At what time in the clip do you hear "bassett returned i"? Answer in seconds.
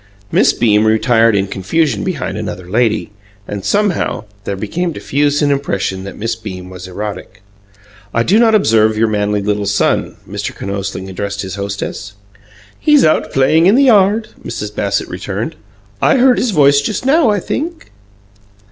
14.73-16.17